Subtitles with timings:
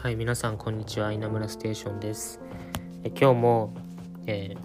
[0.00, 1.12] はい、皆さんこんにちは。
[1.12, 2.40] 稲村ステーションです。
[3.02, 3.74] え今日も、
[4.28, 4.58] えー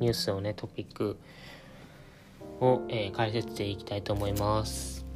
[0.00, 1.16] ニュースをね、トピック
[2.60, 5.06] を、えー解説していきたいと思います。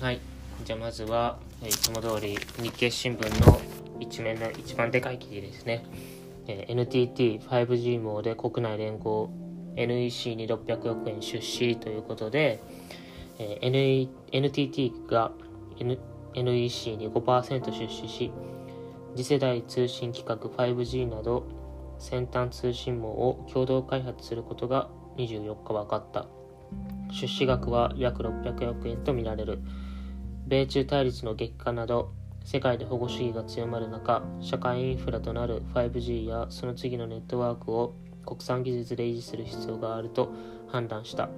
[0.00, 0.20] はい、
[0.64, 3.60] じゃあまずは、えいつも通り日経新聞の
[4.00, 5.84] 一面の一番でかい記事ですね。
[6.48, 9.30] えー NTT5G 網で国内連合
[9.76, 12.60] NEC に600億円出資ということで、
[13.38, 15.30] え NE NTT が、
[15.78, 16.00] N
[16.34, 18.32] NEC に5%出資し
[19.16, 21.44] 次世代通信規格 5G など
[21.98, 26.26] 先端通信網を共同開発することが24日分かった。
[27.10, 29.60] 出資額は約600億円とみられる。
[30.46, 32.12] 米中対立の激化など
[32.44, 40.32] 世界で保護主義が強まる中社会インフラとなる 5G やその次のネットワークを国産技術で維持する必要があると
[40.68, 41.28] 判断した。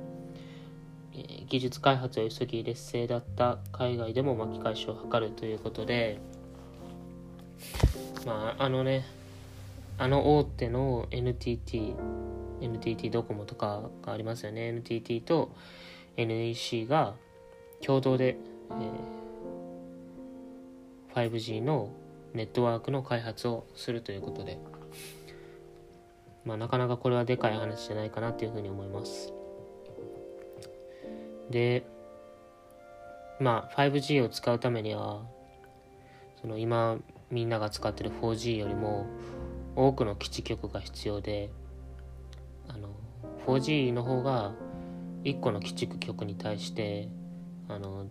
[1.48, 6.18] 技術開発を急ぎ劣勢だった海外でも巻き返しを図るということで
[8.26, 9.04] まああのね
[9.98, 11.94] あの大手の NTT
[12.60, 14.68] NTT ドコモとかがありますよね。
[14.68, 15.50] NTT と
[16.16, 17.14] NEC が
[17.80, 18.36] 共同で、
[18.70, 19.22] えー
[21.14, 21.90] 5G の
[22.32, 24.58] ネットワークの開発をするということで。
[26.44, 29.32] まあなかなかこれはでかい話じゃないかなっていうふうに思います。
[31.50, 31.84] で
[33.38, 35.22] まあ 5G を使うためには
[36.40, 36.98] その今
[37.32, 39.06] みんなが使ってる 4G よりも
[39.74, 41.50] 多くの基地局が必要で
[43.46, 44.52] 4G の方が
[45.24, 47.08] 1個の基地局に対して
[47.68, 48.06] あの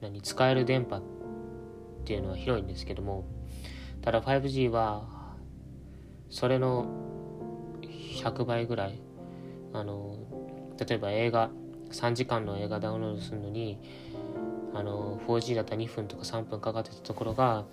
[0.00, 1.02] 何使える電波っ
[2.04, 3.24] ていうのは広いんですけども
[4.02, 5.34] ただ 5G は
[6.30, 6.86] それの
[7.82, 9.00] 100倍ぐらい
[9.72, 10.16] あの
[10.78, 11.50] 例えば映画
[11.90, 13.78] 3時間の映画ダウンロードするのに
[14.74, 17.64] あの 4G だったら2分とか3分かかってたところが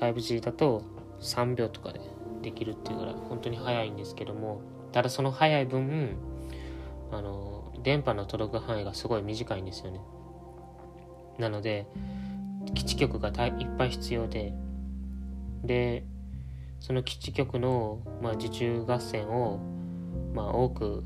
[0.00, 0.82] 5G だと
[1.20, 2.00] 3秒とかで
[2.42, 4.62] できるっていうぐらい本当に早いんですけども
[4.92, 6.16] ただその早い分
[7.10, 10.00] あの電波の届く範囲がすごい短いんですよね。
[11.38, 11.86] なので
[12.74, 14.52] 基地局がいっぱい必要で
[15.64, 16.04] で
[16.80, 19.58] その基地局の、まあ、受注合戦を、
[20.34, 21.04] まあ、多く、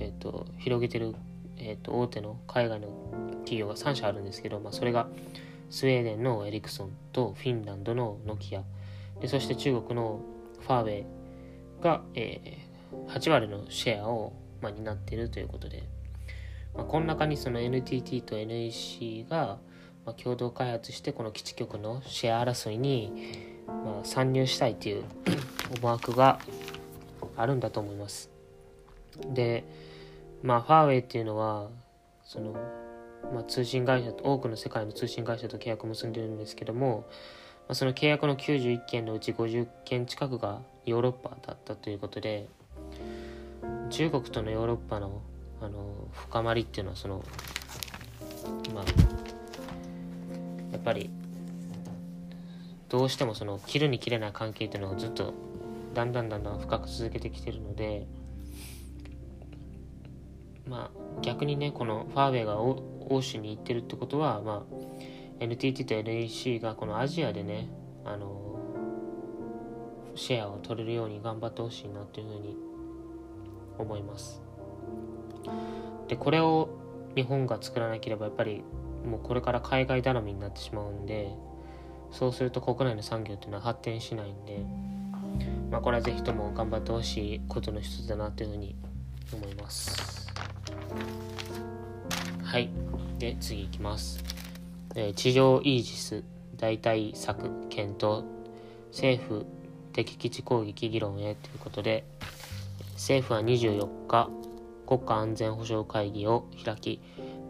[0.00, 1.14] えー、と広げてる、
[1.58, 2.88] えー、と大手の海外の
[3.44, 5.08] 企業が3社あるんですけど、まあ、それが
[5.70, 8.62] スウェーデンのエリクソンとフィンランドのノキア
[9.20, 10.20] でそして中国の
[10.60, 11.06] ファーウェイ
[11.82, 12.74] が、えー
[13.08, 15.82] 8割のシェアを、まあ、担っているということで、
[16.74, 19.58] まあ、この中にその NTT と NEC が、
[20.06, 23.12] まあ、共同開発してこの基地局のシェア争いに、
[23.66, 25.04] まあ、参入したいという
[25.80, 26.38] 思惑が
[27.36, 28.30] あるんだと思います。
[29.32, 29.64] で、
[30.44, 31.68] まあ、ファーウェイっていうのは
[32.22, 32.52] その、
[33.32, 37.06] まあ、通信会社と多くの世界の通信会社と契約を結んでるんですけども、
[37.66, 42.46] まあ、その契約の91件のうち50件近くがヨーロッパだったということで
[43.88, 45.22] 中国とのヨーロッパの
[45.62, 47.24] あの深まりっていうのはその
[48.74, 48.84] まあ
[50.72, 51.08] やっぱり
[52.90, 55.32] どうしてもその切るに切れない関係っていうのをずっと
[55.94, 58.06] だんだんだんだん深く続けてきてるので
[60.68, 64.74] まあ逆にねこのファーウェイが欧州に行ってるってことはまあ
[65.40, 67.68] NTT と NEC がこのアジアでね
[68.04, 68.44] あの
[70.14, 72.56] シェアを取れるように頑張ってほしいなっていうふうに
[73.78, 74.40] 思います。
[76.08, 76.68] でこれを
[77.14, 78.62] 日本が作らなければやっぱり
[79.04, 81.30] もうこれから海外頼みになってしまうんで
[82.10, 84.64] そうすると国内の産業っていうのは発展しないんで
[85.70, 88.76] まあこれはぜひとも頑張ってほしいことの一つだなというふうに
[89.32, 90.23] 思います。
[92.42, 92.70] はい。
[93.18, 94.22] で次いきます、
[94.94, 96.24] えー地上イージス
[96.56, 98.24] 代替策検討。
[98.92, 99.44] 政府
[99.92, 102.04] 敵基地攻撃議論へということで
[102.92, 104.30] 政府は24日
[104.86, 107.00] 国家安全保障会議を開き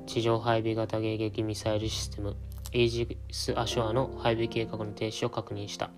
[0.06, 2.36] 地上配備型迎撃ミサイルシステム
[2.72, 5.90] イージス・アショアの配備計画の停止を確認した。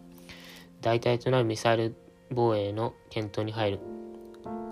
[0.83, 1.97] 代替となるミサイル
[2.31, 3.96] 防衛の検討に入る。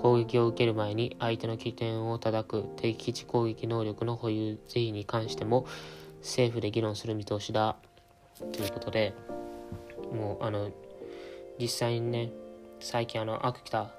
[0.04, 5.66] 攻撃を受ける前に相手の起点を叩く敵基地攻撃能力の保有是非に関しても
[6.20, 7.76] 政府で議論する見通しだ。
[8.52, 9.14] ということで
[10.12, 10.70] もうあの
[11.58, 12.30] 実際にね
[12.80, 13.90] 最近あの秋田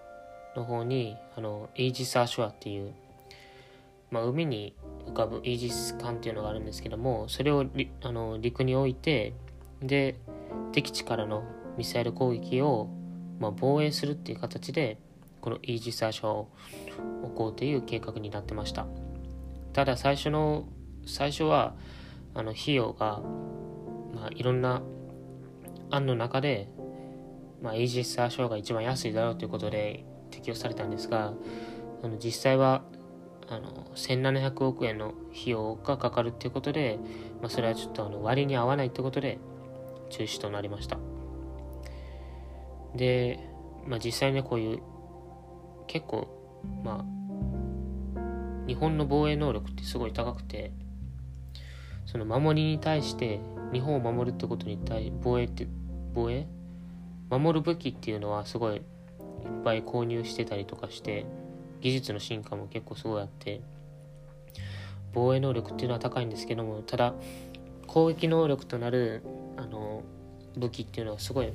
[0.55, 2.93] の方にあのイージス・アショアっていう、
[4.11, 4.75] まあ、海に
[5.07, 7.65] 浮かぶイージス艦っていうのがあるんですけどもそれを
[8.03, 9.33] あの陸に置いて
[9.81, 10.19] で
[10.71, 11.43] 敵地からの
[11.79, 12.89] ミサイル攻撃を、
[13.39, 14.99] まあ、防衛するっていう形で
[15.45, 16.49] このイージス・アショアを
[17.21, 18.87] 置こうという計画になってました。
[19.73, 20.67] ただ最初の
[21.05, 21.75] 最初は
[22.33, 23.21] あの費用が、
[24.11, 24.81] まあ、いろんな
[25.91, 26.67] 案の中で、
[27.61, 31.35] まあ、イージス・アショーが一番安いだろうということで適用されたんですが
[32.01, 32.81] あの実際は
[33.47, 36.97] あの1700億円の費用がかかるっていうことで、
[37.39, 39.37] まあ、それはちょっとあの割に合わないってことで
[40.09, 40.97] 中止となりました。
[42.95, 43.47] で、
[43.85, 44.94] まあ、実際ねこういう
[45.87, 46.27] 結構
[46.83, 50.71] まあ日本の防衛能力ってすごい高くて
[52.05, 53.39] その守りに対して
[53.73, 55.67] 日本を守るってことに対防衛って
[56.13, 56.47] 防衛？
[57.29, 58.81] 守る武器っていうのはすごいいっ
[59.63, 61.25] ぱい購入してたりとかして
[61.81, 63.61] 技術の進化も結構すごいあって
[65.13, 67.13] 防衛能力っていうのは高いんですけどもただ
[67.87, 69.23] 攻撃能力となる
[69.57, 70.03] あの
[70.57, 71.51] 武器っていうのはすごい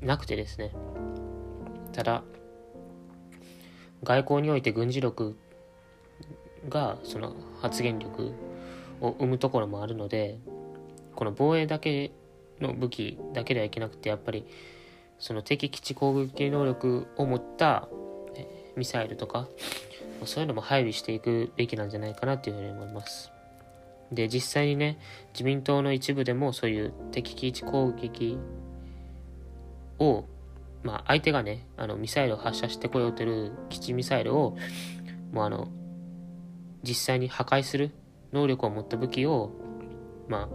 [0.00, 0.72] なくてですね。
[1.92, 2.22] ただ
[4.02, 5.36] 外交において軍事力
[6.68, 8.32] がその発言力
[9.00, 10.38] を生むところもあるので
[11.14, 12.12] この防衛だけ
[12.60, 14.46] の武器だけではいけなくてやっぱり
[15.18, 17.88] その敵基地攻撃能力を持った
[18.76, 19.48] ミサイルとか
[20.24, 23.30] そういうのも配備していくべきなんじゃないかなというふうに思います。
[24.12, 24.98] で実際にね
[25.32, 28.38] 自民党の一部でもそういう敵基地攻撃
[29.98, 30.24] を
[30.82, 34.56] まあ相手がねあのミサイルを発射してこようという基地ミサイルを
[35.32, 35.68] もうあの
[36.82, 37.92] 実際に破壊する
[38.32, 39.50] 能力を持った武器を
[40.28, 40.48] ま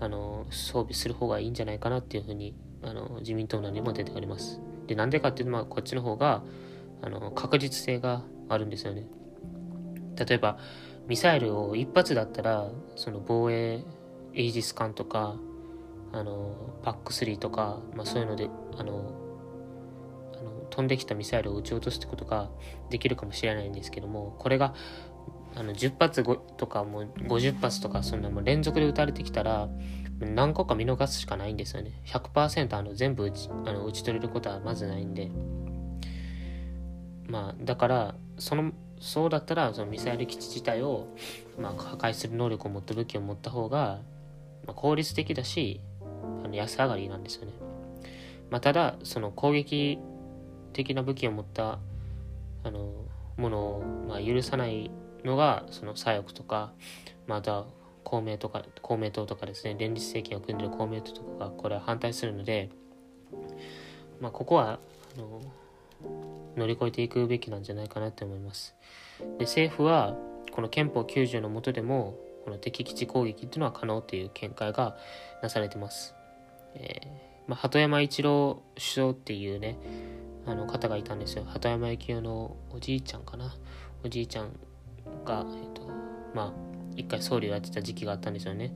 [0.00, 4.60] ああの装備する方がいいんじゃないかなっていうふうにあの自民党内にも出ております。
[4.86, 6.42] でなんでかっていうと、まあ、こっちの方が
[7.02, 9.06] あの確実性があるんですよね。
[10.16, 10.58] 例えば
[11.06, 13.84] ミサイルを一発だったらその防衛
[14.34, 15.36] エイジス艦とか
[16.12, 19.21] あのパック3とか、まあ、そういうのであの
[20.72, 22.48] 飛んできたミサイルを撃ち落とすってことが
[22.90, 24.74] できるかもしれないんですけどもこれが
[25.54, 26.24] あの10発
[26.56, 29.68] とかもう50発とかそんなもう連続で撃たれてきたら
[30.18, 32.00] 何個か見逃すしかないんですよね。
[32.06, 35.30] 100%あの全部打ちあの打ち取れることはまずないんで。
[37.28, 41.08] まあだからそのそうだったらそのミサイル基地自体を、
[41.58, 44.00] まあ、破壊する能力を持った武器を持った方が、
[44.66, 45.80] ま、効率的だし
[46.44, 47.52] あの安上がりなんですよね、
[48.48, 49.98] まあ、ただその攻撃
[50.72, 51.78] 的な武器を持った
[52.64, 52.92] あの
[53.36, 54.90] ものを、まあ、許さない
[55.24, 56.72] のがその左翼とか
[57.26, 57.64] また
[58.04, 62.70] 公明とか公明党とかですね連立政権を組んでる公明党とかがこれは反対するので、
[64.20, 64.78] まあ、ここは
[65.16, 65.40] あの
[66.56, 68.74] 乗り越えていくべきなんじゃないかなって思います。
[69.38, 70.16] で政府は
[70.50, 74.96] この憲法90の下でもこの敵基地攻撃っていうのは可能っていう見解が
[75.42, 76.14] なされてます。
[76.74, 79.78] えー、まあ、鳩山一郎首相っていうね
[80.46, 81.44] あの方がいたんですよ。
[81.46, 83.54] 鳩山幸夫のおじいちゃんかな。
[84.04, 84.52] おじいちゃん
[85.24, 85.82] が、えっ、ー、と、
[86.34, 86.52] まあ、
[86.96, 88.74] 一回総理をやってた時期があったんですよね。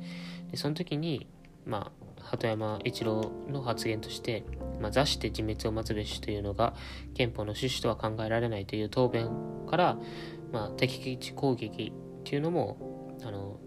[0.51, 1.27] で、その時に、
[1.65, 4.45] まあ、鳩山一郎の発言として、
[4.81, 6.75] まあ、座して自滅を待つべしというのが
[7.15, 9.31] 憲法の趣旨とは考えられないという答弁
[9.69, 9.99] から、
[10.53, 13.61] まあ、敵基地攻撃っていうのもあの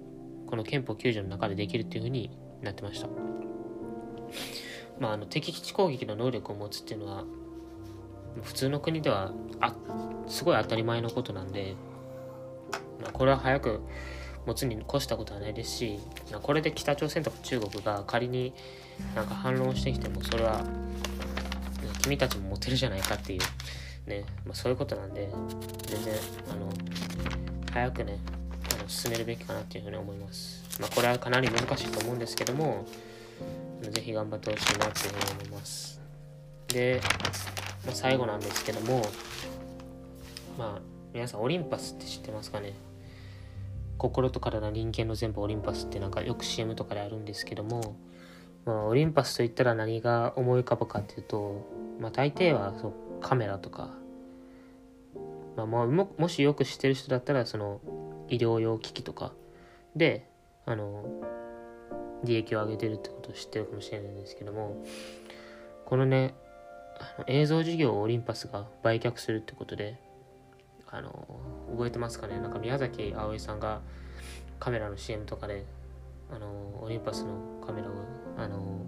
[0.45, 2.31] この憲法9条の中でできるっていうふうに
[2.61, 3.07] なってました。
[4.99, 7.23] まあ、あの敵基地攻撃の能力を持つっていうのは
[8.43, 9.75] 普通の国ではあ
[10.27, 11.75] すごい当たり前のことなんで、
[13.01, 13.81] まあ、これは早く
[14.45, 15.99] 持つに越したことはないですし
[16.31, 18.53] まあこれで北朝鮮とか中国が仮に
[19.15, 20.61] なんか反論してきてもそれは
[22.01, 25.29] 君たちも持てるじゃないかっていうね、まあ、そういうことなんで
[25.87, 26.13] 全然
[26.51, 26.69] あの
[27.73, 28.19] 早くね
[28.79, 32.85] あの進めるべきかなっていうふうに思います、まあ、これはかなり難しいと思うんですけども
[33.81, 36.01] ぜひ頑張ってほしいなっていうふうに思います。
[36.67, 37.01] で、
[37.85, 39.01] まあ、最後なんですけども
[40.57, 40.81] まあ
[41.13, 42.73] 皆さんオリンパスって知ってますかね？
[43.97, 47.97] 心と体人間の全部オリンパスってなんかよく CM とかであるんですけども、
[48.65, 51.67] まあ、オリンパスといったら何が思い浮かぶかっていうと、
[51.99, 53.89] まあ、大抵はそうカメラとか、
[55.57, 57.81] まあ、ももしよく知ってる人だったらその
[58.29, 59.33] 医療用機器とか
[59.95, 60.29] で
[60.65, 61.03] あの
[62.23, 64.81] 利益を上げてるってことを知ってるかもしれないんですけども
[65.85, 66.35] このね
[67.27, 69.99] 映像事業をオリンパスが売却するってことで
[70.87, 71.27] あの
[71.71, 72.39] 覚えてますかね？
[72.39, 73.81] なんか宮崎あおいさんが
[74.59, 75.65] カメラの CM とかで
[76.31, 76.47] あの
[76.81, 77.91] オリンパスのカメラを
[78.37, 78.81] あの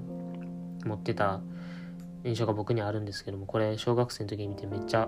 [0.85, 1.41] 持ってた
[2.23, 5.07] 印象が僕にあるんですけどもこれ小学生の時に見てめっちゃ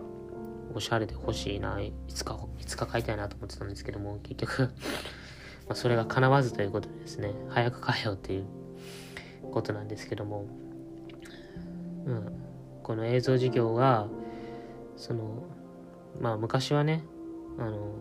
[0.74, 4.72] おしゃれで欲しいないつかいつか買いたいなと思ってたんですけども結局
[5.70, 8.46] まそれが叶わずということでですね早く買えようっていう
[9.52, 10.46] ことなんですけども、
[12.06, 12.43] うん、
[12.84, 14.08] この映像事業が
[14.96, 15.44] その
[16.20, 17.04] まあ昔はね
[17.58, 17.96] あの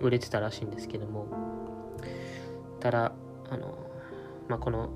[0.00, 1.56] 売れてたらしいんですけども。
[2.80, 3.12] ただ
[3.50, 3.76] あの
[4.48, 4.90] まあこの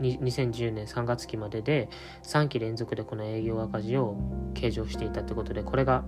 [0.00, 1.88] 2010年3月期までで
[2.22, 4.16] 3期連続でこの営業赤字を
[4.54, 6.04] 計上していたってことでこれが、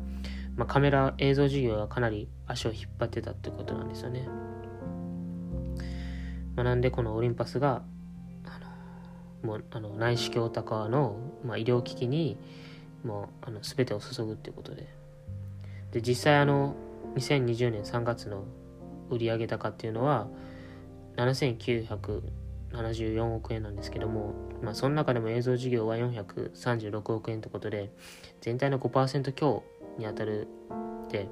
[0.56, 4.28] まあ、カメラ映像事業がかなり足を引っ張ってたってことなんですよね、
[6.54, 7.82] まあ、なんでこのオリンパスが
[9.42, 12.36] もうあの内視鏡高の、まあ、医療機器に
[13.04, 14.86] もうあの全てを注ぐっていうことで。
[15.92, 16.74] で実際あの
[17.14, 18.44] 2020年3月の
[19.10, 20.28] 売上高っていうのは
[21.16, 27.90] 7974億円なんですけども、まあ、その中でも映像事業は436億円ということで
[28.40, 29.64] 全体の5%強
[29.96, 30.48] に当たる
[31.10, 31.28] で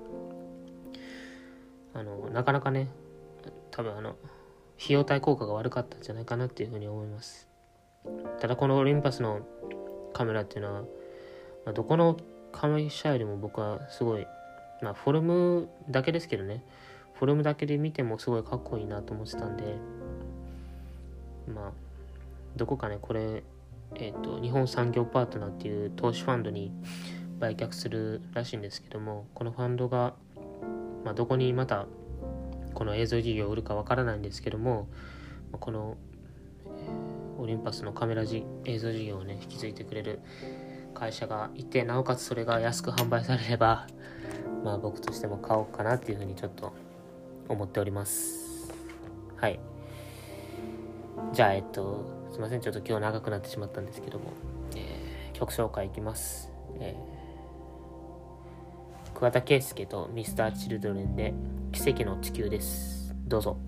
[1.92, 2.88] あのなかなかね
[3.70, 4.16] 多分あの
[4.78, 7.48] 費用対効果が悪かったんじゃないかなっていうふうに思います。
[8.40, 9.40] ただこのオリンパスの
[10.12, 10.86] カメラっていうのは、ま
[11.66, 12.16] あ、どこの
[12.52, 14.26] 会社よりも僕はすごい
[14.82, 16.64] まあフォルムだけですけどね。
[17.18, 19.64] フォルムだけで見てもすごいかっこいいなと思ってたんで
[21.52, 21.72] まあ
[22.56, 23.42] どこかねこれ
[23.94, 26.72] えっ、ー、と日本産業パートナーっていう投資ファンドに
[27.38, 30.14] 売却するらしいんですけどもこのファンドが、
[31.04, 31.86] まあ、どこにまた
[32.74, 34.86] この映像事業を売るかわからないんですけども
[35.52, 35.96] この
[37.38, 40.20] オリンパスのカメラじ映像事業をね引き継いでくれる
[40.94, 43.86] 会社がいてなおかつそれが安く販売されれば
[44.64, 46.72] まあ僕としても買おうかなっていうふうにちょっと
[47.48, 48.72] 思っております。
[49.36, 49.60] はい。
[51.32, 52.60] じゃあえっとすいません。
[52.60, 54.32] ちょっと今日長くなってしまったんですけども、
[54.74, 56.50] えー、曲紹介いきます、
[56.80, 61.34] えー、桑田佳祐と Mr.Children で
[61.72, 63.14] 奇跡の地球です。
[63.26, 63.65] どうぞ。